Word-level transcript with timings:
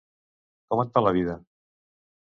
Com 0.73 0.81
et 0.85 0.97
va 0.97 1.05
la 1.09 1.13
vida? 1.19 1.39